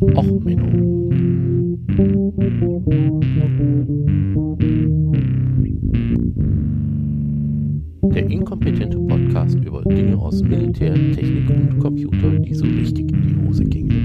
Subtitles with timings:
[0.00, 1.10] Och, Menno.
[8.14, 13.46] Der inkompetente Podcast über Dinge aus Militär, Technik und Computer, die so richtig in die
[13.46, 14.00] Hose gingen.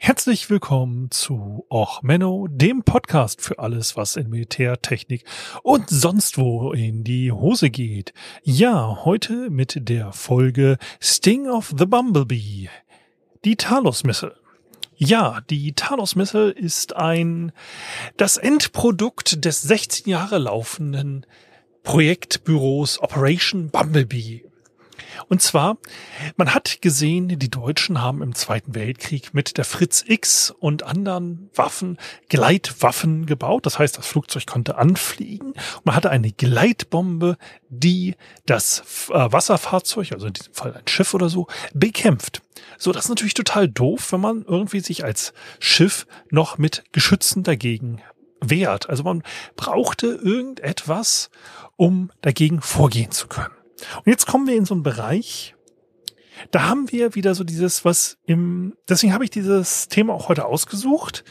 [0.00, 5.24] Herzlich willkommen zu Och Menno, dem Podcast für alles, was in Militär, Technik
[5.62, 8.12] und sonst wo in die Hose geht.
[8.42, 12.68] Ja, heute mit der Folge Sting of the Bumblebee.
[13.44, 14.36] Die Talos Missile.
[14.96, 17.50] Ja, die Talos Missile ist ein,
[18.16, 21.26] das Endprodukt des 16 Jahre laufenden
[21.82, 24.44] Projektbüros Operation Bumblebee.
[25.28, 25.78] Und zwar,
[26.36, 31.50] man hat gesehen, die Deutschen haben im Zweiten Weltkrieg mit der Fritz X und anderen
[31.54, 33.66] Waffen Gleitwaffen gebaut.
[33.66, 35.54] Das heißt, das Flugzeug konnte anfliegen.
[35.84, 37.36] Man hatte eine Gleitbombe,
[37.68, 38.16] die
[38.46, 42.42] das äh, Wasserfahrzeug, also in diesem Fall ein Schiff oder so, bekämpft.
[42.78, 47.42] So, das ist natürlich total doof, wenn man irgendwie sich als Schiff noch mit Geschützen
[47.42, 48.02] dagegen
[48.40, 48.88] wehrt.
[48.90, 49.22] Also man
[49.56, 51.30] brauchte irgendetwas,
[51.76, 53.54] um dagegen vorgehen zu können.
[53.98, 55.54] Und jetzt kommen wir in so einen Bereich,
[56.50, 60.46] da haben wir wieder so dieses, was im, deswegen habe ich dieses Thema auch heute
[60.46, 61.24] ausgesucht.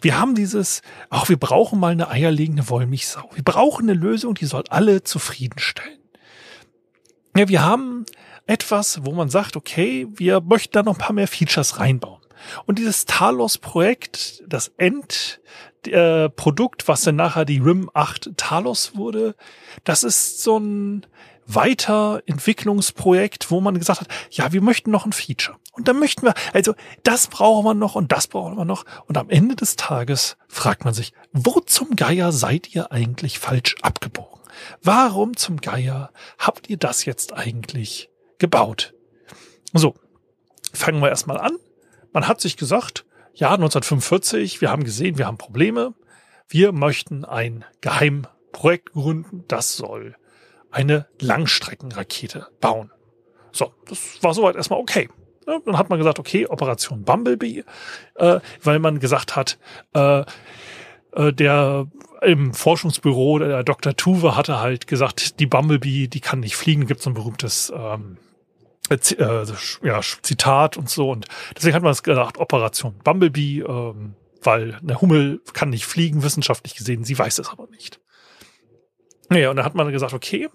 [0.00, 3.30] Wir haben dieses, auch wir brauchen mal eine eierlegende Wollmilchsau.
[3.34, 5.98] Wir brauchen eine Lösung, die soll alle zufriedenstellen.
[7.36, 8.06] Ja, wir haben
[8.46, 12.22] etwas, wo man sagt, okay, wir möchten da noch ein paar mehr Features reinbauen.
[12.64, 15.22] Und dieses Talos-Projekt, das Endprodukt,
[16.82, 19.34] äh, was dann nachher die RIM 8 Talos wurde,
[19.84, 21.06] das ist so ein,
[21.46, 25.56] Weiterentwicklungsprojekt, wo man gesagt hat, ja, wir möchten noch ein Feature.
[25.72, 28.84] Und dann möchten wir, also das brauchen wir noch und das brauchen wir noch.
[29.06, 33.76] Und am Ende des Tages fragt man sich, wo zum Geier seid ihr eigentlich falsch
[33.82, 34.40] abgebogen?
[34.82, 38.08] Warum zum Geier habt ihr das jetzt eigentlich
[38.38, 38.94] gebaut?
[39.72, 39.94] So,
[40.72, 41.56] fangen wir erstmal an.
[42.12, 45.92] Man hat sich gesagt, ja, 1945, wir haben gesehen, wir haben Probleme.
[46.48, 50.16] Wir möchten ein Geheimprojekt gründen, das soll
[50.76, 52.92] eine Langstreckenrakete bauen.
[53.50, 55.08] So, das war soweit erstmal okay.
[55.46, 57.64] Ja, dann hat man gesagt, okay, Operation Bumblebee,
[58.16, 59.58] äh, weil man gesagt hat,
[59.94, 60.24] äh,
[61.12, 61.86] äh, der
[62.20, 63.96] im Forschungsbüro, der Dr.
[63.96, 68.18] Tuve hatte halt gesagt, die Bumblebee, die kann nicht fliegen, gibt so ein berühmtes ähm,
[68.90, 68.98] äh,
[69.82, 71.10] ja, Zitat und so.
[71.10, 71.26] Und
[71.56, 76.74] deswegen hat man es gedacht, Operation Bumblebee, ähm, weil eine Hummel kann nicht fliegen, wissenschaftlich
[76.74, 78.00] gesehen, sie weiß es aber nicht.
[79.28, 80.48] Naja, und dann hat man gesagt, okay,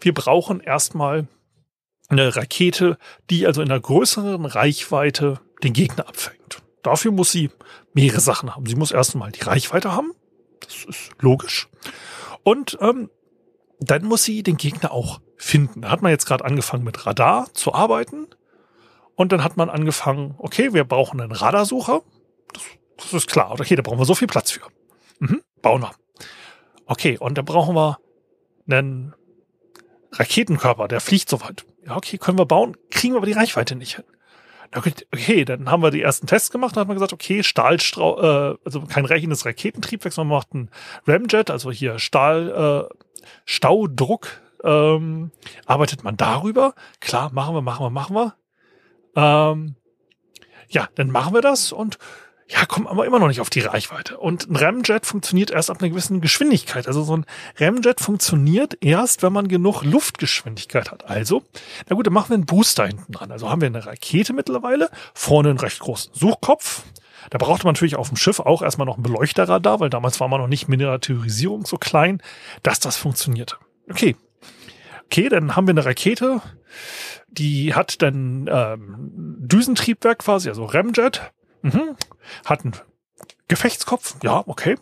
[0.00, 1.28] wir brauchen erstmal
[2.08, 2.98] eine Rakete,
[3.30, 6.62] die also in einer größeren Reichweite den Gegner abfängt.
[6.82, 7.50] Dafür muss sie
[7.94, 8.66] mehrere Sachen haben.
[8.66, 10.12] Sie muss erstmal die Reichweite haben.
[10.60, 11.68] Das ist logisch.
[12.42, 13.10] Und ähm,
[13.80, 15.82] dann muss sie den Gegner auch finden.
[15.82, 18.28] Da hat man jetzt gerade angefangen mit Radar zu arbeiten.
[19.16, 22.02] Und dann hat man angefangen, okay, wir brauchen einen Radarsucher.
[22.52, 22.62] Das,
[22.98, 23.50] das ist klar.
[23.52, 24.62] Okay, da brauchen wir so viel Platz für.
[25.18, 25.92] Mhm, bauen wir.
[26.86, 27.98] Okay, und dann brauchen wir
[28.66, 29.14] einen
[30.12, 31.66] Raketenkörper, der fliegt so weit.
[31.84, 34.04] Ja, okay, können wir bauen, kriegen wir aber die Reichweite nicht hin.
[34.74, 38.20] Okay, dann haben wir die ersten Tests gemacht und hat man gesagt, okay, Stahlstrau,
[38.52, 40.70] äh, also kein rechenes Raketentriebwerk, sondern man macht einen
[41.06, 42.94] Ramjet, also hier Stahl, äh,
[43.44, 45.30] Staudruck, ähm,
[45.66, 46.74] arbeitet man darüber.
[47.00, 48.34] Klar, machen wir, machen wir, machen wir.
[49.14, 49.76] Ähm,
[50.68, 51.98] ja, dann machen wir das und
[52.48, 54.18] ja, kommen aber immer noch nicht auf die Reichweite.
[54.18, 56.86] Und ein Ramjet funktioniert erst ab einer gewissen Geschwindigkeit.
[56.86, 57.26] Also so ein
[57.58, 61.10] Ramjet funktioniert erst, wenn man genug Luftgeschwindigkeit hat.
[61.10, 61.42] Also,
[61.88, 63.32] na gut, dann machen wir einen Booster hinten dran.
[63.32, 66.84] Also haben wir eine Rakete mittlerweile, vorne einen recht großen Suchkopf.
[67.30, 70.28] Da brauchte man natürlich auf dem Schiff auch erstmal noch ein Beleuchterradar, weil damals war
[70.28, 72.22] man noch nicht Miniaturisierung so klein,
[72.62, 73.56] dass das funktionierte.
[73.90, 74.14] Okay.
[75.06, 76.42] Okay, dann haben wir eine Rakete,
[77.28, 81.32] die hat dann ähm, Düsentriebwerk quasi, also Ramjet
[81.66, 81.96] Mhm.
[82.44, 82.74] Hat einen
[83.48, 84.16] Gefechtskopf.
[84.22, 84.76] Ja, okay.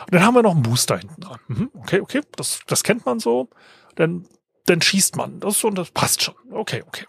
[0.00, 1.40] Und dann haben wir noch einen Booster hinten dran.
[1.48, 1.70] Mhm.
[1.74, 2.20] Okay, okay.
[2.36, 3.48] Das, das kennt man so.
[3.94, 4.26] Dann,
[4.66, 5.40] dann schießt man.
[5.40, 6.34] Das so, das passt schon.
[6.50, 7.06] Okay, okay.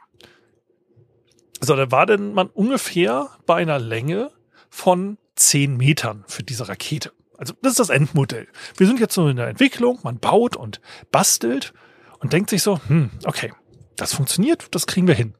[1.61, 4.31] So, da war denn man ungefähr bei einer Länge
[4.69, 7.11] von zehn Metern für diese Rakete.
[7.37, 8.47] Also das ist das Endmodell.
[8.77, 10.79] Wir sind jetzt so in der Entwicklung, man baut und
[11.11, 11.73] bastelt
[12.19, 13.53] und denkt sich so, hm, okay,
[13.97, 15.33] das funktioniert, das kriegen wir hin.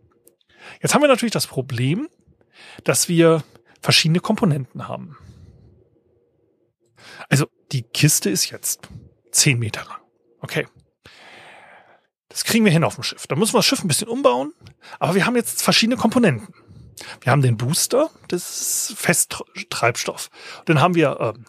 [0.82, 2.10] Jetzt haben wir natürlich das Problem,
[2.84, 3.44] dass wir
[3.82, 5.18] verschiedene Komponenten haben.
[7.30, 8.90] Also die Kiste ist jetzt
[9.32, 10.00] zehn Meter lang.
[10.42, 10.68] Okay.
[12.30, 13.28] Das kriegen wir hin auf dem Schiff.
[13.28, 14.54] Da müssen wir das Schiff ein bisschen umbauen,
[15.00, 16.54] aber wir haben jetzt verschiedene Komponenten.
[17.22, 20.30] Wir haben den Booster, das ist Festtreibstoff.
[20.66, 21.46] Dann haben wir ähm,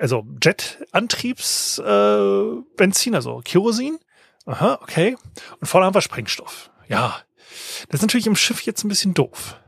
[0.00, 3.98] also Jet-Antriebsbenzin, äh, also Kerosin.
[4.46, 5.16] Aha, okay.
[5.60, 6.70] Und vorne haben wir Sprengstoff.
[6.88, 7.20] Ja,
[7.88, 9.58] das ist natürlich im Schiff jetzt ein bisschen doof.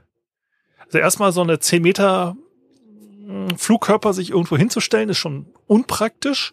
[0.86, 2.36] Also erstmal so eine 10 Meter
[3.26, 6.52] hm, Flugkörper sich irgendwo hinzustellen, ist schon unpraktisch.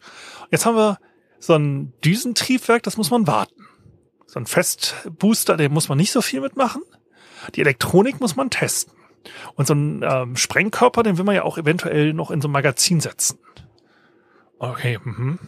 [0.51, 0.99] Jetzt haben wir
[1.39, 3.67] so ein Düsentriebwerk, das muss man warten.
[4.25, 6.81] So ein Festbooster, den muss man nicht so viel mitmachen.
[7.55, 8.93] Die Elektronik muss man testen.
[9.55, 12.51] Und so ein ähm, Sprengkörper, den will man ja auch eventuell noch in so ein
[12.51, 13.37] Magazin setzen.
[14.57, 15.39] Okay, mhm.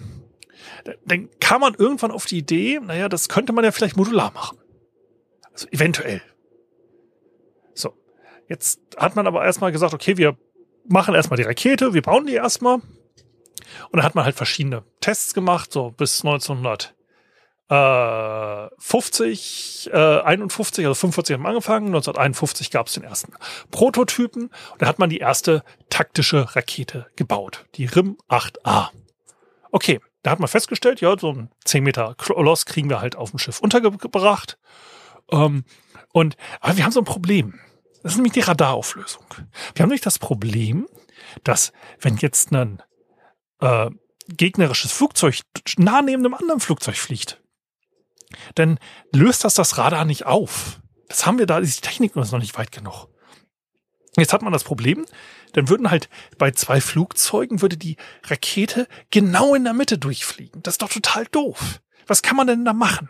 [1.05, 4.57] Dann kam man irgendwann auf die Idee, naja, das könnte man ja vielleicht modular machen.
[5.51, 6.21] Also eventuell.
[8.47, 10.37] Jetzt hat man aber erstmal gesagt, okay, wir
[10.87, 12.75] machen erstmal die Rakete, wir bauen die erstmal.
[12.75, 16.95] Und dann hat man halt verschiedene Tests gemacht, so bis 1900
[17.69, 23.33] äh, 50, äh, 51, also 45 haben wir angefangen, 1951 gab es den ersten
[23.71, 28.89] Prototypen und da hat man die erste taktische Rakete gebaut, die RIM 8A.
[29.71, 33.31] Okay, da hat man festgestellt, ja, so ein 10 Meter Koloss kriegen wir halt auf
[33.31, 34.59] dem Schiff untergebracht.
[35.31, 35.65] Ähm,
[36.11, 37.59] und aber wir haben so ein Problem.
[38.05, 39.25] Das ist nämlich die Radarauflösung.
[39.73, 40.87] Wir haben nämlich das Problem,
[41.43, 42.83] dass wenn jetzt ein
[43.61, 43.89] äh,
[44.27, 45.39] gegnerisches Flugzeug
[45.77, 47.41] nah neben einem anderen Flugzeug fliegt,
[48.53, 48.77] dann
[49.11, 50.81] löst das das Radar nicht auf.
[51.07, 53.07] Das haben wir da, die Technik ist noch nicht weit genug.
[54.17, 55.07] Jetzt hat man das Problem,
[55.53, 60.61] dann würden halt bei zwei Flugzeugen würde die Rakete genau in der Mitte durchfliegen.
[60.61, 61.81] Das ist doch total doof.
[62.05, 63.09] Was kann man denn da machen?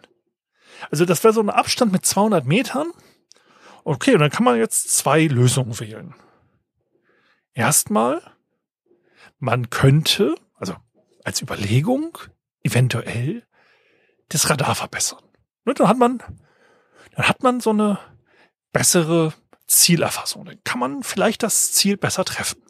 [0.90, 2.94] Also das wäre so ein Abstand mit 200 Metern.
[3.88, 6.16] Okay, und dann kann man jetzt zwei Lösungen wählen.
[7.54, 8.20] Erstmal,
[9.38, 10.76] man könnte, also
[11.24, 12.18] als Überlegung,
[12.64, 13.44] eventuell
[14.30, 15.24] das Radar verbessern.
[15.66, 16.18] Und ne, dann hat man,
[17.12, 18.00] dann hat man so eine
[18.74, 19.36] bessere
[19.68, 20.46] Zielerfassung.
[20.46, 22.64] Dann kann man vielleicht das Ziel besser treffen.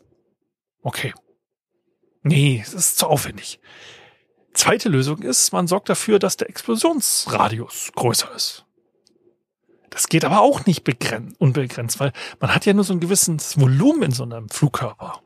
[0.81, 1.13] Okay.
[2.23, 3.61] Nee, es ist zu aufwendig.
[4.53, 8.64] Zweite Lösung ist, man sorgt dafür, dass der Explosionsradius größer ist.
[9.95, 10.85] Das geht aber auch nicht
[11.39, 12.11] unbegrenzt, weil
[12.41, 15.21] man hat ja nur so ein gewisses Volumen in so einem Flugkörper.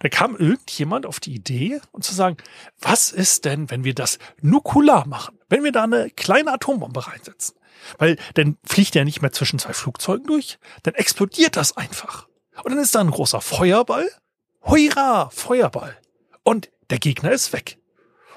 [0.00, 2.38] Da kam irgendjemand auf die Idee und zu sagen,
[2.80, 5.38] was ist denn, wenn wir das nukular machen?
[5.48, 7.54] Wenn wir da eine kleine Atombombe reinsetzen?
[7.98, 12.26] Weil dann fliegt der nicht mehr zwischen zwei Flugzeugen durch, dann explodiert das einfach.
[12.64, 14.08] Und dann ist da ein großer Feuerball.
[14.60, 15.96] Hurra, Feuerball.
[16.42, 17.78] Und der Gegner ist weg.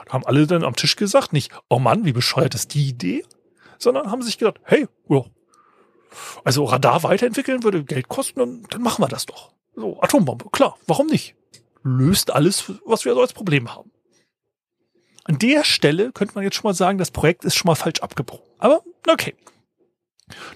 [0.05, 3.23] Da haben alle dann am Tisch gesagt, nicht, oh Mann, wie bescheuert ist die Idee,
[3.81, 5.23] sondern haben sich gedacht, hey, ja,
[6.43, 9.53] also Radar weiterentwickeln würde Geld kosten, dann, dann machen wir das doch.
[9.75, 11.35] So, Atombombe, klar, warum nicht?
[11.83, 13.91] löst alles, was wir so als Problem haben.
[15.23, 17.99] An der Stelle könnte man jetzt schon mal sagen, das Projekt ist schon mal falsch
[17.99, 18.45] abgebrochen.
[18.57, 19.35] Aber okay.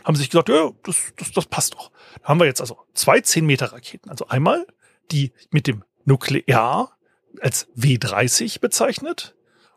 [0.04, 1.92] Haben sich gesagt, ja, das, das, das passt doch.
[2.22, 4.10] Da haben wir jetzt also zwei 10 Meter Raketen.
[4.10, 4.66] Also einmal
[5.12, 6.98] die mit dem Nuklear
[7.42, 9.36] als W30 bezeichnet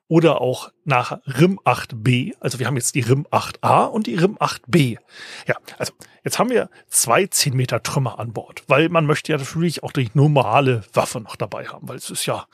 [0.08, 2.34] oder auch nach RIM 8B.
[2.40, 4.98] Also wir haben jetzt die RIM 8A und die RIM 8B.
[5.46, 5.92] Ja, also
[6.24, 9.92] jetzt haben wir zwei 10 Meter Trümmer an Bord, weil man möchte ja natürlich auch
[9.92, 12.46] die normale Waffe noch dabei haben, weil es ist ja,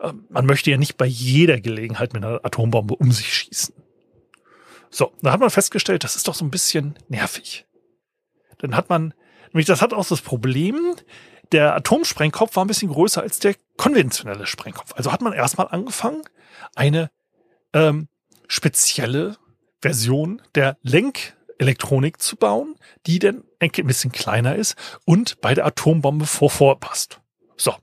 [0.00, 3.74] äh, man möchte ja nicht bei jeder Gelegenheit mit einer Atombombe um sich schießen.
[4.90, 7.66] So, da hat man festgestellt, das ist doch so ein bisschen nervig.
[8.58, 9.12] Dann hat man,
[9.52, 10.94] nämlich das hat auch das Problem,
[11.52, 14.94] der Atomsprengkopf war ein bisschen größer als der konventionelle Sprengkopf.
[14.94, 16.22] Also hat man erstmal angefangen,
[16.74, 17.10] eine
[17.72, 18.08] ähm,
[18.48, 19.36] spezielle
[19.80, 22.76] Version der Lenkelektronik zu bauen,
[23.06, 27.20] die dann ein bisschen kleiner ist und bei der Atombombe vor vorpasst.
[27.56, 27.74] So.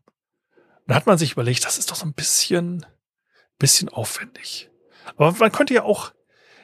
[0.88, 2.86] Dann hat man sich überlegt, das ist doch so ein bisschen,
[3.58, 4.70] bisschen aufwendig.
[5.18, 6.14] Aber man könnte ja auch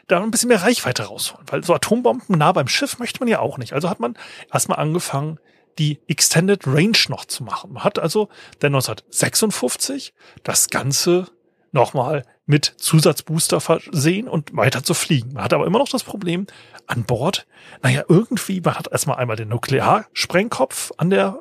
[0.08, 3.40] da ein bisschen mehr Reichweite rausholen, weil so Atombomben nah beim Schiff möchte man ja
[3.40, 3.74] auch nicht.
[3.74, 4.18] Also hat man
[4.52, 5.40] erstmal angefangen,
[5.80, 7.74] die Extended Range noch zu machen.
[7.74, 8.28] Man hat also
[8.60, 11.28] dann 1956 das Ganze
[11.72, 15.34] nochmal mit Zusatzbooster versehen und weiter zu fliegen.
[15.34, 16.48] Man hat aber immer noch das Problem
[16.88, 17.48] an Bord,
[17.82, 21.40] naja, irgendwie, man hat erstmal einmal den Nuklearsprengkopf an der,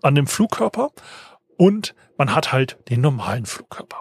[0.00, 0.90] an dem Flugkörper
[1.56, 4.00] und man hat halt den normalen Flugkörper.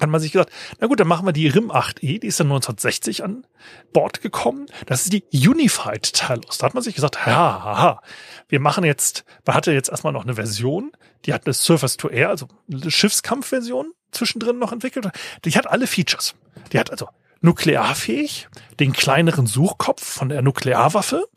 [0.00, 2.48] Hat man sich gesagt, na gut, dann machen wir die RIM 8E, die ist dann
[2.48, 3.46] 1960 an
[3.92, 4.66] Bord gekommen.
[4.86, 6.58] Das ist die Unified Talos.
[6.58, 8.02] Da hat man sich gesagt, ja, haha,
[8.48, 10.90] wir machen jetzt, man hatte jetzt erstmal noch eine Version,
[11.24, 15.08] die hat eine Surface to Air, also eine Schiffskampfversion zwischendrin noch entwickelt.
[15.44, 16.34] Die hat alle Features.
[16.72, 17.08] Die hat also
[17.40, 18.48] nuklearfähig,
[18.80, 21.28] den kleineren Suchkopf von der Nuklearwaffe.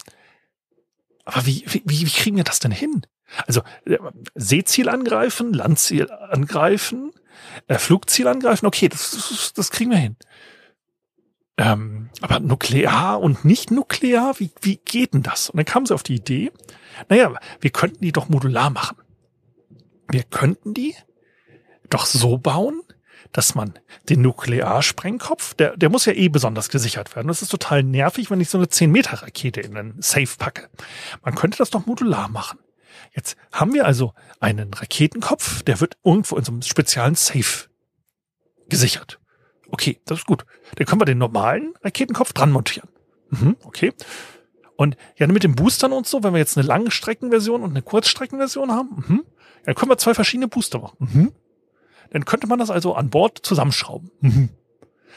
[1.26, 3.04] Aber wie, wie, wie kriegen wir das denn hin?
[3.46, 3.98] Also äh,
[4.36, 7.07] Seeziel angreifen, Landziel angreifen,
[7.68, 10.16] äh, Flugziel angreifen, okay, das, das, das kriegen wir hin.
[11.58, 15.50] Ähm, aber nuklear und nicht nuklear, wie, wie geht denn das?
[15.50, 16.52] Und dann kamen sie auf die Idee,
[17.10, 18.98] naja, wir könnten die doch modular machen.
[20.10, 20.96] Wir könnten die
[21.90, 22.82] doch so bauen,
[23.32, 23.74] dass man
[24.10, 27.28] den Nuklearsprengkopf, der, der muss ja eh besonders gesichert werden.
[27.28, 30.70] Das ist total nervig, wenn ich so eine 10-Meter-Rakete in einen Safe packe.
[31.24, 32.60] Man könnte das doch modular machen.
[33.14, 37.68] Jetzt haben wir also einen Raketenkopf, der wird irgendwo in so einem speziellen Safe
[38.70, 39.20] gesichert.
[39.70, 40.46] Okay, das ist gut.
[40.76, 42.90] Dann können wir den normalen Raketenkopf dran montieren.
[43.30, 43.94] Mhm, okay.
[44.76, 48.72] Und ja, mit den Boostern und so, wenn wir jetzt eine Langstreckenversion und eine Kurzstreckenversion
[48.72, 49.26] haben, mhm,
[49.66, 50.98] dann können wir zwei verschiedene Booster machen.
[51.00, 51.32] Mhm.
[52.12, 54.12] Dann könnte man das also an Bord zusammenschrauben.
[54.22, 54.50] Mhm.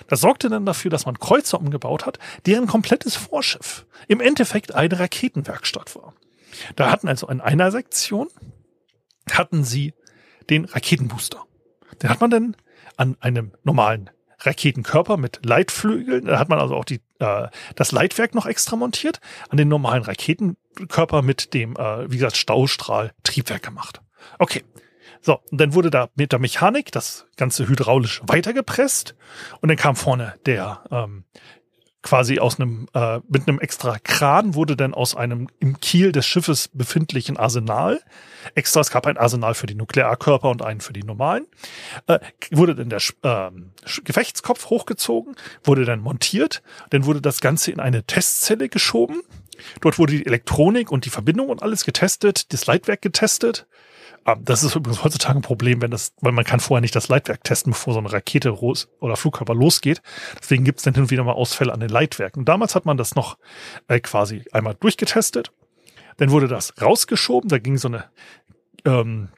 [0.08, 4.98] Das sorgte dann dafür, dass man Kreuzer umgebaut hat, deren komplettes Vorschiff im Endeffekt eine
[4.98, 6.14] Raketenwerkstatt war.
[6.76, 8.28] Da hatten also in einer Sektion
[9.30, 9.94] hatten sie
[10.48, 11.44] den Raketenbooster.
[12.02, 12.56] Den hat man dann
[12.96, 16.24] an einem normalen Raketenkörper mit Leitflügeln.
[16.26, 19.20] Da hat man also auch die, äh, das Leitwerk noch extra montiert.
[19.48, 24.00] An den normalen Raketenkörper mit dem, äh, wie gesagt, Staustrahl-Triebwerk gemacht.
[24.38, 24.64] Okay.
[25.22, 29.14] So, und dann wurde da mit der Mechanik das Ganze hydraulisch weitergepresst
[29.60, 31.24] und dann kam vorne der ähm,
[32.02, 36.26] quasi aus einem äh, mit einem extra Kran wurde dann aus einem im Kiel des
[36.26, 38.00] Schiffes befindlichen Arsenal.
[38.54, 41.46] Extra es gab ein Arsenal für die Nuklearkörper und einen für die normalen.
[42.06, 43.50] Äh, wurde dann der äh,
[44.04, 49.22] Gefechtskopf hochgezogen wurde dann montiert dann wurde das Ganze in eine Testzelle geschoben
[49.80, 53.66] dort wurde die Elektronik und die Verbindung und alles getestet das Leitwerk getestet
[54.24, 57.08] Ah, das ist übrigens heutzutage ein Problem, wenn das, weil man kann vorher nicht das
[57.08, 60.02] Leitwerk testen, bevor so eine Rakete oder Flugkörper losgeht.
[60.38, 62.44] Deswegen gibt es dann hin und wieder mal Ausfälle an den Leitwerken.
[62.44, 63.38] Damals hat man das noch
[63.88, 65.52] äh, quasi einmal durchgetestet.
[66.18, 67.48] Dann wurde das rausgeschoben.
[67.48, 68.04] Da ging so eine
[68.84, 69.30] ähm,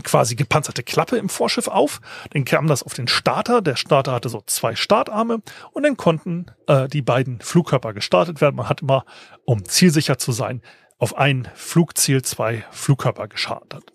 [0.00, 2.00] quasi gepanzerte Klappe im Vorschiff auf.
[2.30, 3.60] Dann kam das auf den Starter.
[3.60, 8.56] Der Starter hatte so zwei Startarme und dann konnten äh, die beiden Flugkörper gestartet werden.
[8.56, 9.04] Man hat immer,
[9.44, 10.62] um zielsicher zu sein,
[10.98, 13.92] auf ein Flugziel zwei Flugkörper geschartet.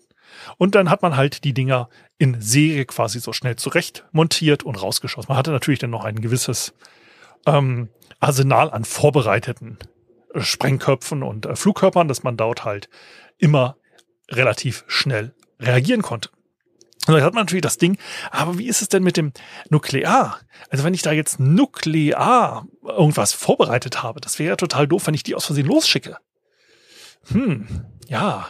[0.56, 1.88] Und dann hat man halt die Dinger
[2.18, 5.28] in Serie quasi so schnell zurecht montiert und rausgeschossen.
[5.28, 6.74] Man hatte natürlich dann noch ein gewisses
[7.46, 7.88] ähm,
[8.20, 9.78] Arsenal an vorbereiteten
[10.34, 12.88] äh, Sprengköpfen und äh, Flugkörpern, dass man dort halt
[13.38, 13.76] immer
[14.30, 16.30] relativ schnell reagieren konnte.
[17.06, 17.96] Und dann hat man natürlich das Ding,
[18.30, 19.32] aber wie ist es denn mit dem
[19.70, 20.40] Nuklear?
[20.68, 25.14] Also wenn ich da jetzt nuklear irgendwas vorbereitet habe, das wäre ja total doof, wenn
[25.14, 26.18] ich die aus Versehen losschicke.
[27.30, 27.66] Hm,
[28.08, 28.48] ja,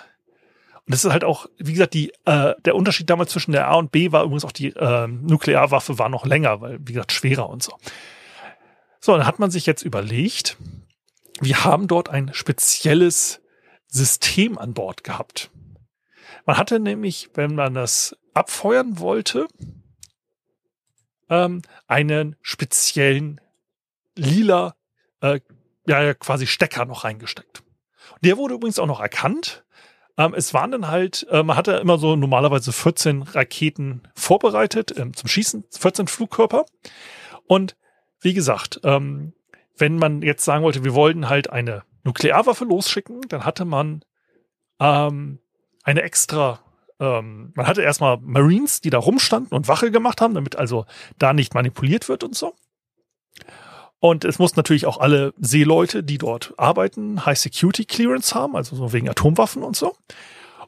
[0.88, 3.74] und das ist halt auch, wie gesagt, die, äh, der Unterschied damals zwischen der A
[3.74, 7.50] und B war übrigens auch die äh, Nuklearwaffe war noch länger, weil, wie gesagt, schwerer
[7.50, 7.74] und so.
[8.98, 10.56] So, dann hat man sich jetzt überlegt,
[11.42, 13.42] wir haben dort ein spezielles
[13.86, 15.50] System an Bord gehabt.
[16.48, 19.48] Man hatte nämlich, wenn man das abfeuern wollte,
[21.28, 23.38] ähm, einen speziellen
[24.16, 24.74] lila,
[25.20, 25.40] äh,
[25.86, 27.62] ja, quasi Stecker noch reingesteckt.
[28.24, 29.66] Der wurde übrigens auch noch erkannt
[30.16, 35.14] ähm, es waren dann halt, äh, man hatte immer so normalerweise 14 Raketen vorbereitet ähm,
[35.14, 36.64] zum Schießen, 14 Flugkörper.
[37.46, 37.76] Und
[38.22, 39.34] wie gesagt, ähm,
[39.76, 44.02] wenn man jetzt sagen wollte, wir wollten halt eine Nuklearwaffe losschicken, dann hatte man
[44.80, 45.40] ähm,
[45.88, 46.60] eine extra
[47.00, 50.84] ähm, man hatte erstmal Marines, die da rumstanden und Wache gemacht haben, damit also
[51.18, 52.54] da nicht manipuliert wird und so.
[54.00, 58.76] Und es mussten natürlich auch alle Seeleute, die dort arbeiten, High Security Clearance haben, also
[58.76, 59.96] so wegen Atomwaffen und so.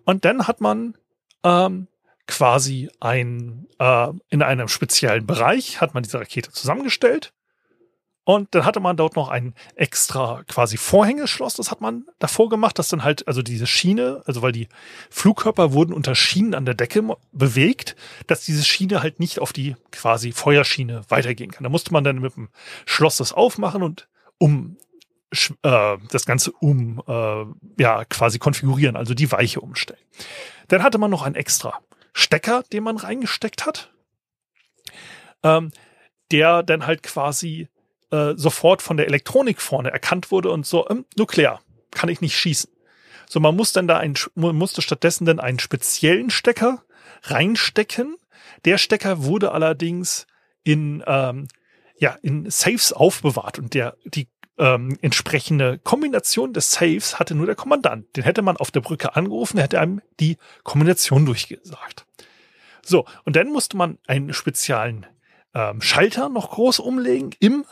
[0.05, 0.97] Und dann hat man
[1.45, 1.89] ähm,
[2.27, 7.33] quasi ein, äh, in einem speziellen Bereich hat man diese Rakete zusammengestellt
[8.35, 12.79] und dann hatte man dort noch ein extra quasi Vorhängeschloss, das hat man davor gemacht,
[12.79, 14.69] dass dann halt, also diese Schiene, also weil die
[15.11, 17.97] Flugkörper wurden unter Schienen an der Decke bewegt,
[18.27, 21.65] dass diese Schiene halt nicht auf die quasi Feuerschiene weitergehen kann.
[21.65, 22.51] Da musste man dann mit dem
[22.87, 24.09] Schloss das aufmachen und
[24.39, 24.77] um
[25.63, 30.01] äh, das Ganze um äh, ja quasi konfigurieren, also die Weiche umstellen.
[30.69, 31.81] Dann hatte man noch einen extra
[32.13, 33.93] Stecker, den man reingesteckt hat,
[35.43, 35.73] ähm,
[36.31, 37.69] der dann halt quasi
[38.11, 42.37] äh, sofort von der Elektronik vorne erkannt wurde und so, ähm, nuklear, kann ich nicht
[42.37, 42.71] schießen.
[43.29, 46.83] So, man muss dann da ein, musste stattdessen dann einen speziellen Stecker
[47.23, 48.17] reinstecken.
[48.65, 50.27] Der Stecker wurde allerdings
[50.65, 51.47] in, ähm,
[51.97, 57.55] ja, in Safes aufbewahrt und der, die ähm, entsprechende Kombination des Safes hatte nur der
[57.55, 58.17] Kommandant.
[58.17, 62.07] Den hätte man auf der Brücke angerufen, der hätte einem die Kombination durchgesagt.
[62.83, 65.07] So, und dann musste man einen speziellen
[65.55, 67.65] ähm, Schalter noch groß umlegen im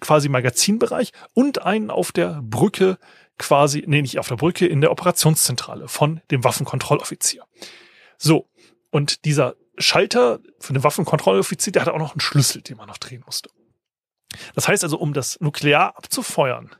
[0.00, 2.98] quasi Magazinbereich und einen auf der Brücke
[3.38, 7.44] quasi, nee, nicht auf der Brücke, in der Operationszentrale von dem Waffenkontrolloffizier.
[8.18, 8.48] So.
[8.90, 12.98] Und dieser Schalter von dem Waffenkontrolloffizier, der hatte auch noch einen Schlüssel, den man noch
[12.98, 13.50] drehen musste.
[14.54, 16.70] Das heißt also, um das Nuklear abzufeuern,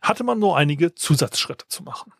[0.00, 2.12] hatte man nur einige Zusatzschritte zu machen.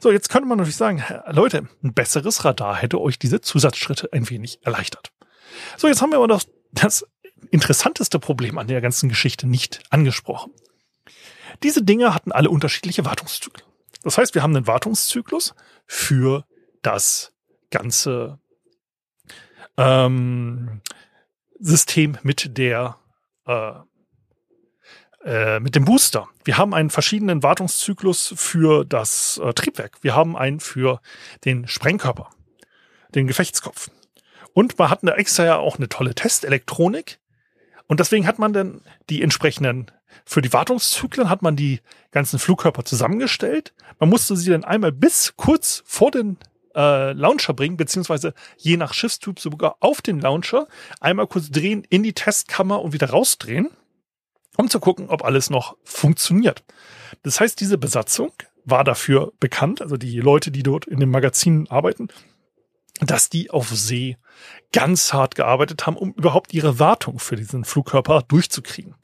[0.00, 4.28] So, jetzt könnte man natürlich sagen, Leute, ein besseres Radar hätte euch diese Zusatzschritte ein
[4.30, 5.12] wenig erleichtert.
[5.76, 7.06] So, jetzt haben wir aber das, das
[7.50, 10.52] interessanteste Problem an der ganzen Geschichte nicht angesprochen.
[11.62, 13.66] Diese Dinge hatten alle unterschiedliche Wartungszyklen.
[14.02, 15.54] Das heißt, wir haben einen Wartungszyklus
[15.86, 16.44] für
[16.82, 17.32] das
[17.70, 18.38] ganze
[19.76, 20.80] ähm,
[21.58, 22.96] System mit der
[23.46, 23.72] äh,
[25.24, 26.28] äh, mit dem Booster.
[26.44, 29.98] Wir haben einen verschiedenen Wartungszyklus für das äh, Triebwerk.
[30.00, 31.00] Wir haben einen für
[31.44, 32.30] den Sprengkörper,
[33.14, 33.90] den Gefechtskopf.
[34.52, 37.18] Und man hat eine extra ja auch eine tolle Testelektronik.
[37.86, 39.90] Und deswegen hat man dann die entsprechenden,
[40.24, 41.80] für die Wartungszyklen hat man die
[42.10, 43.74] ganzen Flugkörper zusammengestellt.
[43.98, 46.36] Man musste sie dann einmal bis kurz vor den
[46.74, 50.68] äh, Launcher bringen, beziehungsweise je nach Schiffstyp sogar auf den Launcher,
[51.00, 53.70] einmal kurz drehen in die Testkammer und wieder rausdrehen
[54.60, 56.62] um zu gucken, ob alles noch funktioniert.
[57.22, 58.32] Das heißt, diese Besatzung
[58.64, 62.08] war dafür bekannt, also die Leute, die dort in den Magazinen arbeiten,
[63.00, 64.16] dass die auf See
[64.72, 68.94] ganz hart gearbeitet haben, um überhaupt ihre Wartung für diesen Flugkörper durchzukriegen.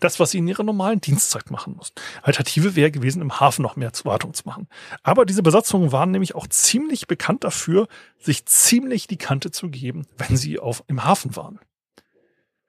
[0.00, 2.00] Das, was sie in ihrer normalen Dienstzeit machen mussten.
[2.22, 4.68] Alternative wäre gewesen, im Hafen noch mehr Wartung zu machen.
[5.02, 10.06] Aber diese Besatzungen waren nämlich auch ziemlich bekannt dafür, sich ziemlich die Kante zu geben,
[10.16, 11.60] wenn sie auf, im Hafen waren.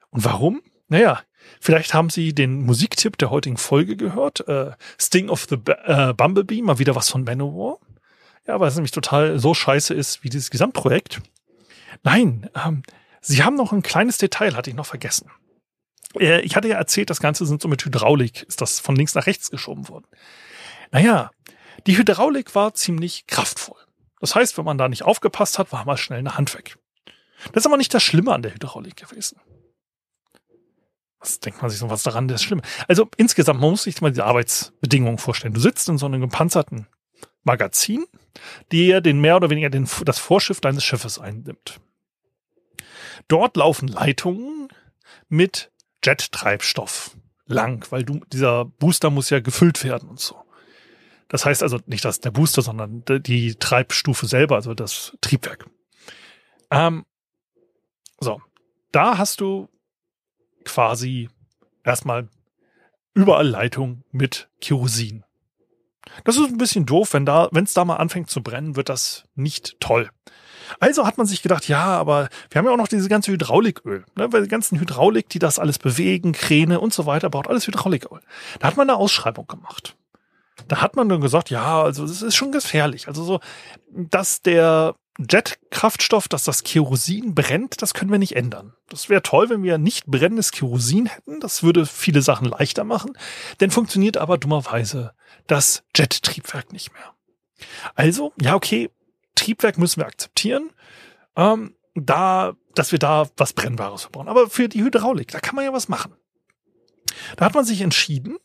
[0.09, 0.61] Und warum?
[0.89, 1.21] Naja,
[1.59, 4.47] Vielleicht haben Sie den Musiktipp der heutigen Folge gehört.
[4.47, 7.79] Äh, Sting of the B äh, Bumblebee, mal wieder was von Manowar.
[8.47, 11.21] Ja, weil es nämlich total so scheiße ist wie dieses Gesamtprojekt.
[12.03, 12.83] Nein, ähm,
[13.21, 15.31] Sie haben noch ein kleines Detail, hatte ich noch vergessen.
[16.19, 19.15] Äh, ich hatte ja erzählt, das Ganze sind so mit Hydraulik, ist das von links
[19.15, 20.05] nach rechts geschoben worden.
[20.91, 21.31] Naja,
[21.88, 23.79] die Hydraulik war ziemlich kraftvoll.
[24.19, 26.77] Das heißt, wenn man da nicht aufgepasst hat, war mal schnell eine Hand weg.
[27.53, 29.39] Das ist aber nicht das Schlimme an der Hydraulik gewesen
[31.23, 32.62] was denkt man sich so was daran, das ist schlimm.
[32.88, 35.53] Also insgesamt, man muss sich mal die Arbeitsbedingungen vorstellen.
[35.53, 36.88] Du sitzt in so einem gepanzerten
[37.43, 38.05] Magazin,
[38.71, 41.79] der den mehr oder weniger den, das Vorschiff deines Schiffes einnimmt.
[43.27, 44.69] Dort laufen Leitungen
[45.29, 45.71] mit
[46.03, 50.43] Jet-Treibstoff lang, weil du, dieser Booster muss ja gefüllt werden und so.
[51.27, 55.68] Das heißt also nicht dass der Booster, sondern die Treibstufe selber, also das Triebwerk.
[56.70, 57.05] Ähm,
[58.20, 58.41] so,
[58.91, 59.68] da hast du
[60.63, 61.29] quasi
[61.83, 62.29] erstmal
[63.13, 65.24] überall Leitung mit Kerosin.
[66.24, 68.89] Das ist ein bisschen doof, wenn da, wenn es da mal anfängt zu brennen, wird
[68.89, 70.09] das nicht toll.
[70.79, 74.05] Also hat man sich gedacht, ja, aber wir haben ja auch noch diese ganze Hydrauliköl,
[74.16, 74.31] ne?
[74.31, 78.22] weil die ganzen Hydraulik, die das alles bewegen, Kräne und so weiter, braucht alles Hydrauliköl.
[78.59, 79.96] Da hat man eine Ausschreibung gemacht.
[80.68, 83.07] Da hat man dann gesagt, ja, also es ist schon gefährlich.
[83.07, 83.39] Also so,
[83.89, 88.73] dass der Jetkraftstoff, dass das Kerosin brennt, das können wir nicht ändern.
[88.89, 91.39] Das wäre toll, wenn wir nicht brennendes Kerosin hätten.
[91.39, 93.15] Das würde viele Sachen leichter machen.
[93.59, 95.13] Denn funktioniert aber dummerweise
[95.45, 97.13] das Jet-Triebwerk nicht mehr.
[97.93, 98.89] Also, ja, okay,
[99.35, 100.71] Triebwerk müssen wir akzeptieren.
[101.35, 104.27] Ähm, da, dass wir da was Brennbares verbrauchen.
[104.27, 106.15] Aber für die Hydraulik, da kann man ja was machen.
[107.37, 108.37] Da hat man sich entschieden,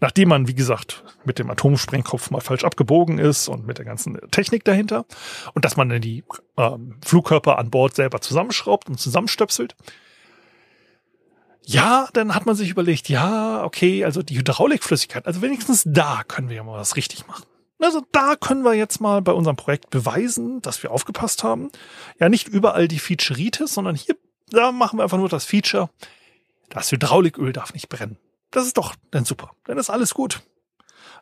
[0.00, 4.18] nachdem man, wie gesagt, mit dem Atomsprengkopf mal falsch abgebogen ist und mit der ganzen
[4.30, 5.06] Technik dahinter
[5.54, 6.24] und dass man dann die
[6.56, 9.76] ähm, Flugkörper an Bord selber zusammenschraubt und zusammenstöpselt.
[11.62, 16.48] Ja, dann hat man sich überlegt, ja, okay, also die Hydraulikflüssigkeit, also wenigstens da können
[16.48, 17.44] wir ja mal was richtig machen.
[17.80, 21.70] Also da können wir jetzt mal bei unserem Projekt beweisen, dass wir aufgepasst haben.
[22.18, 24.16] Ja, nicht überall die Featureitis, sondern hier,
[24.50, 25.90] da machen wir einfach nur das Feature.
[26.70, 28.16] Das Hydrauliköl darf nicht brennen.
[28.50, 29.50] Das ist doch dann super.
[29.64, 30.42] Dann ist alles gut.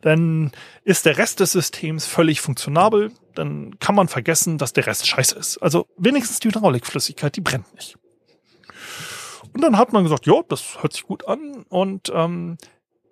[0.03, 3.13] Dann ist der Rest des Systems völlig funktionabel.
[3.35, 5.59] Dann kann man vergessen, dass der Rest scheiße ist.
[5.59, 7.97] Also wenigstens die Hydraulikflüssigkeit, die brennt nicht.
[9.55, 12.59] Und dann hat man gesagt, ja, das hört sich gut an und ähm,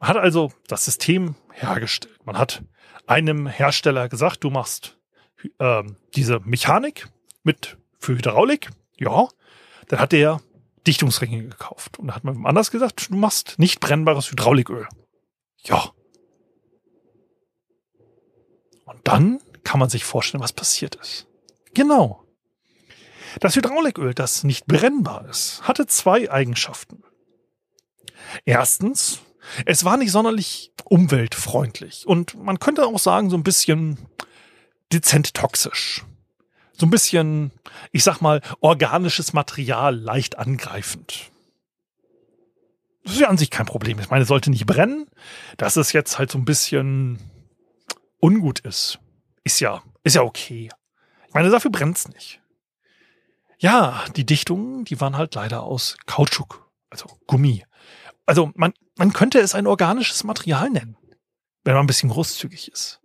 [0.00, 2.18] hat also das System hergestellt.
[2.24, 2.62] Man hat
[3.06, 4.98] einem Hersteller gesagt, du machst
[5.58, 7.08] ähm, diese Mechanik
[7.42, 8.70] mit für Hydraulik.
[8.98, 9.28] Ja,
[9.88, 10.40] dann hat der
[10.86, 11.98] Dichtungsringe gekauft.
[11.98, 14.88] Und da hat man anders gesagt, du machst nicht brennbares Hydrauliköl.
[15.64, 15.92] Ja.
[18.84, 21.26] Und dann kann man sich vorstellen, was passiert ist.
[21.74, 22.24] Genau.
[23.40, 27.02] Das Hydrauliköl, das nicht brennbar ist, hatte zwei Eigenschaften.
[28.44, 29.20] Erstens,
[29.64, 33.98] es war nicht sonderlich umweltfreundlich und man könnte auch sagen, so ein bisschen
[34.92, 36.04] dezent toxisch
[36.82, 37.52] so ein bisschen,
[37.92, 41.30] ich sag mal, organisches Material leicht angreifend.
[43.04, 44.00] Das ist ja an sich kein Problem.
[44.00, 45.06] Ich meine, es sollte nicht brennen.
[45.56, 47.20] Dass es jetzt halt so ein bisschen
[48.18, 48.98] ungut ist,
[49.44, 50.70] ist ja, ist ja okay.
[51.28, 52.40] Ich meine, dafür brennt's nicht.
[53.58, 57.64] Ja, die Dichtungen, die waren halt leider aus Kautschuk, also Gummi.
[58.26, 60.96] Also man, man könnte es ein organisches Material nennen,
[61.62, 63.00] wenn man ein bisschen großzügig ist.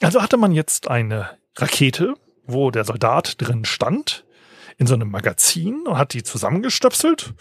[0.00, 2.14] Also hatte man jetzt eine Rakete,
[2.46, 4.24] wo der Soldat drin stand,
[4.76, 7.34] in so einem Magazin und hat die zusammengestöpselt.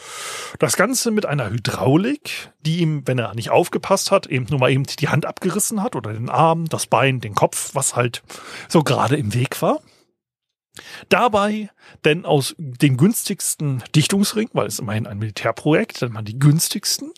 [0.60, 4.72] Das Ganze mit einer Hydraulik, die ihm, wenn er nicht aufgepasst hat, eben nur mal
[4.72, 8.22] eben die Hand abgerissen hat oder den Arm, das Bein, den Kopf, was halt
[8.68, 9.80] so gerade im Weg war.
[11.10, 11.70] Dabei
[12.04, 17.12] denn aus den günstigsten Dichtungsring, weil es immerhin ein Militärprojekt, dann man die günstigsten,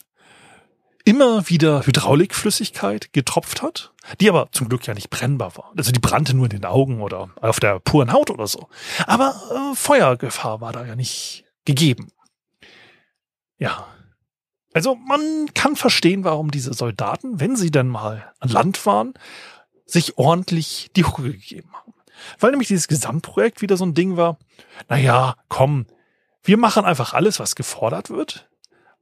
[1.05, 5.71] immer wieder Hydraulikflüssigkeit getropft hat, die aber zum Glück ja nicht brennbar war.
[5.77, 8.67] Also die brannte nur in den Augen oder auf der puren Haut oder so.
[9.05, 12.11] Aber äh, Feuergefahr war da ja nicht gegeben.
[13.57, 13.87] Ja.
[14.73, 19.13] Also man kann verstehen, warum diese Soldaten, wenn sie dann mal an Land waren,
[19.85, 21.93] sich ordentlich die Hucke gegeben haben.
[22.39, 24.37] Weil nämlich dieses Gesamtprojekt wieder so ein Ding war,
[24.89, 25.85] naja, komm,
[26.43, 28.49] wir machen einfach alles, was gefordert wird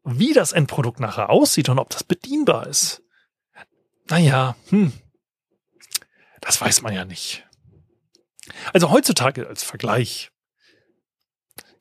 [0.03, 3.01] wie das Endprodukt nachher aussieht und ob das bedienbar ist,
[4.09, 4.93] naja, hm,
[6.41, 7.47] das weiß man ja nicht.
[8.73, 10.29] Also heutzutage als Vergleich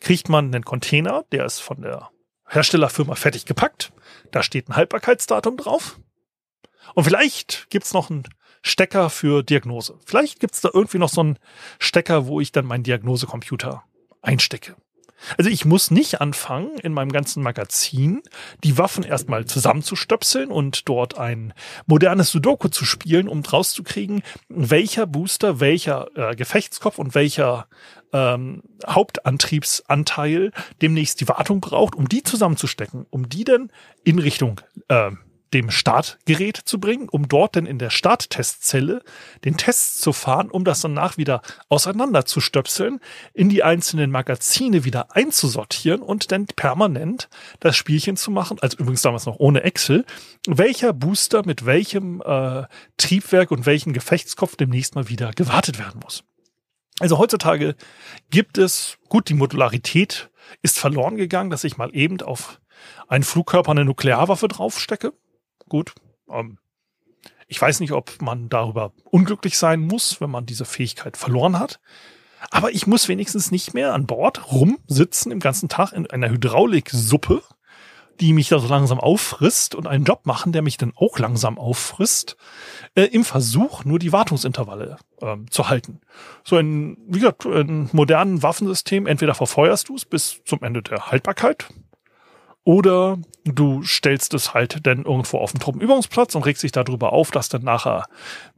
[0.01, 2.11] kriegt man einen Container, der ist von der
[2.47, 3.93] Herstellerfirma fertig gepackt.
[4.31, 5.99] Da steht ein Haltbarkeitsdatum drauf.
[6.95, 8.25] Und vielleicht gibt's noch einen
[8.63, 9.99] Stecker für Diagnose.
[10.05, 11.39] Vielleicht gibt's da irgendwie noch so einen
[11.79, 13.85] Stecker, wo ich dann meinen Diagnosecomputer
[14.21, 14.77] einstecke.
[15.39, 18.23] Also ich muss nicht anfangen, in meinem ganzen Magazin
[18.65, 21.53] die Waffen erstmal zusammenzustöpseln und dort ein
[21.87, 27.67] modernes Sudoku zu spielen, um draus zu kriegen, welcher Booster, welcher äh, Gefechtskopf und welcher
[28.13, 33.71] ähm, Hauptantriebsanteil demnächst die Wartung braucht, um die zusammenzustecken, um die dann
[34.05, 35.11] in Richtung äh,
[35.53, 39.03] dem Startgerät zu bringen, um dort dann in der Starttestzelle
[39.45, 43.01] den Test zu fahren, um das danach wieder auseinanderzustöpseln,
[43.35, 47.29] in die einzelnen Magazine wieder einzusortieren und dann permanent
[47.61, 50.05] das Spielchen zu machen, also übrigens damals noch ohne Excel,
[50.47, 52.65] welcher Booster mit welchem äh,
[52.97, 56.25] Triebwerk und welchem Gefechtskopf demnächst mal wieder gewartet werden muss.
[57.01, 57.75] Also heutzutage
[58.31, 62.61] gibt es, gut, die Modularität ist verloren gegangen, dass ich mal eben auf
[63.09, 65.13] einen Flugkörper eine Nuklearwaffe draufstecke
[65.73, 65.95] gut.
[66.31, 66.59] Ähm,
[67.49, 71.81] ich weiß nicht, ob man darüber unglücklich sein muss, wenn man diese Fähigkeit verloren hat.
[72.51, 77.43] Aber ich muss wenigstens nicht mehr an Bord rumsitzen im ganzen Tag in einer Hydrauliksuppe,
[78.21, 81.59] die mich da so langsam auffrisst und einen Job machen, der mich dann auch langsam
[81.59, 82.37] auffrisst,
[82.95, 86.01] äh, im Versuch, nur die Wartungsintervalle äh, zu halten.
[86.45, 91.11] So ein, wie gesagt, ein modernen Waffensystem, entweder verfeuerst du es bis zum Ende der
[91.11, 91.69] Haltbarkeit,
[92.65, 97.31] oder du stellst es halt dann irgendwo auf den Truppenübungsplatz und regst dich darüber auf,
[97.31, 98.05] dass dann nachher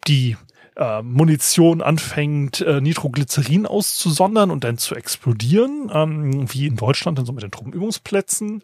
[0.07, 0.37] die
[0.77, 7.27] äh, Munition anfängt, äh, Nitroglycerin auszusondern und dann zu explodieren, ähm, wie in Deutschland dann
[7.27, 8.63] so mit den Truppenübungsplätzen.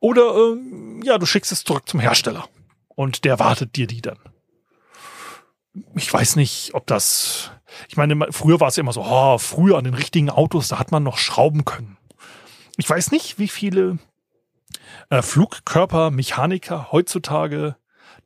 [0.00, 2.48] Oder äh, ja, du schickst es zurück zum Hersteller
[2.88, 4.18] und der wartet dir die dann.
[5.94, 7.50] Ich weiß nicht, ob das.
[7.88, 10.92] Ich meine, früher war es immer so, oh, früher an den richtigen Autos, da hat
[10.92, 11.96] man noch schrauben können.
[12.76, 13.98] Ich weiß nicht, wie viele
[15.10, 17.76] äh, Flugkörpermechaniker heutzutage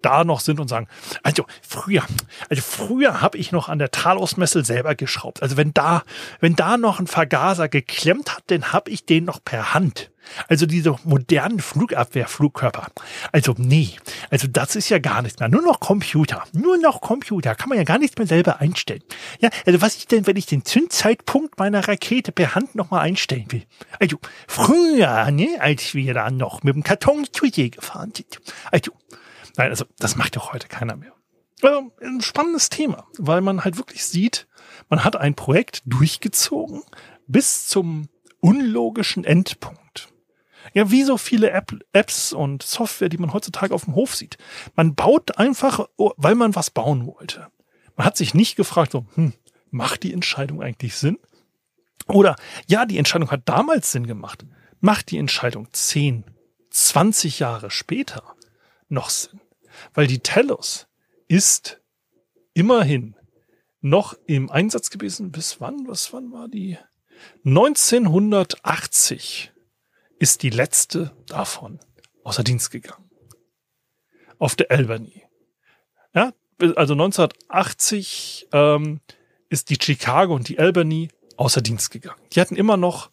[0.02, 0.88] da noch sind und sagen,
[1.22, 2.04] also früher,
[2.48, 5.42] also früher habe ich noch an der Talausmessel selber geschraubt.
[5.42, 6.02] Also wenn da,
[6.40, 10.10] wenn da noch ein Vergaser geklemmt hat, dann habe ich den noch per Hand.
[10.48, 12.88] Also diese modernen Flugabwehrflugkörper.
[13.32, 13.96] Also nee,
[14.30, 15.48] also das ist ja gar nichts mehr.
[15.48, 16.44] Nur noch Computer.
[16.52, 17.54] Nur noch Computer.
[17.54, 19.02] Kann man ja gar nichts mehr selber einstellen.
[19.40, 23.46] Ja, also was ich denn, wenn ich den Zündzeitpunkt meiner Rakete per Hand nochmal einstellen
[23.50, 23.64] will?
[24.00, 28.40] Also früher, ne, als wir da noch mit dem Karton zu je gefahren sind.
[28.70, 28.92] Also,
[29.56, 31.12] nein, also das macht doch heute keiner mehr.
[31.62, 34.46] Also, ein spannendes Thema, weil man halt wirklich sieht,
[34.90, 36.82] man hat ein Projekt durchgezogen
[37.26, 38.08] bis zum
[38.40, 40.08] unlogischen Endpunkt.
[40.74, 44.38] Ja, wie so viele App, Apps und Software, die man heutzutage auf dem Hof sieht.
[44.74, 47.48] Man baut einfach, oh, weil man was bauen wollte.
[47.96, 49.32] Man hat sich nicht gefragt, so, hm,
[49.70, 51.18] macht die Entscheidung eigentlich Sinn?
[52.08, 54.44] Oder, ja, die Entscheidung hat damals Sinn gemacht.
[54.80, 56.24] Macht die Entscheidung 10,
[56.70, 58.34] 20 Jahre später
[58.88, 59.40] noch Sinn?
[59.94, 60.86] Weil die Telos
[61.28, 61.80] ist
[62.54, 63.16] immerhin
[63.80, 65.32] noch im Einsatz gewesen.
[65.32, 65.88] Bis wann?
[65.88, 66.78] Was wann war die?
[67.44, 69.52] 1980
[70.18, 71.78] ist die letzte davon
[72.24, 73.10] außer Dienst gegangen.
[74.38, 75.22] Auf der Albany.
[76.14, 79.00] Ja, also 1980 ähm,
[79.48, 82.20] ist die Chicago und die Albany außer Dienst gegangen.
[82.32, 83.10] Die hatten immer noch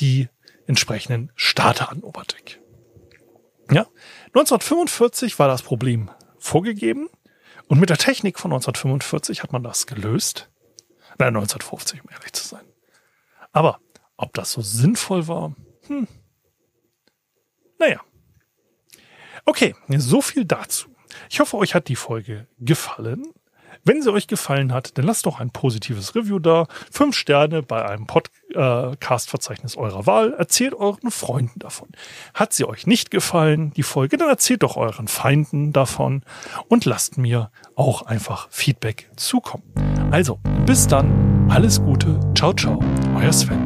[0.00, 0.28] die
[0.66, 2.60] entsprechenden Starter an Oberdeck.
[3.70, 3.86] Ja,
[4.28, 7.08] 1945 war das Problem vorgegeben
[7.68, 10.50] und mit der Technik von 1945 hat man das gelöst.
[11.18, 12.64] Nein, 1950, um ehrlich zu sein.
[13.52, 13.80] Aber
[14.16, 15.54] ob das so sinnvoll war,
[15.86, 16.06] hm,
[17.78, 18.00] naja.
[19.44, 20.88] Okay, so viel dazu.
[21.30, 23.24] Ich hoffe, euch hat die Folge gefallen.
[23.84, 26.66] Wenn sie euch gefallen hat, dann lasst doch ein positives Review da.
[26.90, 30.32] Fünf Sterne bei einem Pod Podcast-Verzeichnis eurer Wahl.
[30.32, 31.88] Erzählt euren Freunden davon.
[32.34, 36.22] Hat sie euch nicht gefallen, die Folge, dann erzählt doch euren Feinden davon
[36.68, 39.64] und lasst mir auch einfach Feedback zukommen.
[40.10, 41.48] Also, bis dann.
[41.50, 42.18] Alles Gute.
[42.34, 42.80] Ciao, ciao.
[43.14, 43.65] Euer Sven.